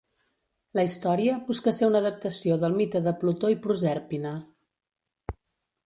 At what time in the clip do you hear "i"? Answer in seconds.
3.55-3.59